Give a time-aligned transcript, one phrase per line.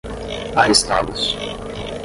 [0.55, 1.37] arrestados